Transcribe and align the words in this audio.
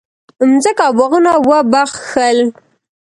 مځکه 0.49 0.83
او 0.87 0.93
باغونه 0.97 1.31
وبخښل. 1.49 2.37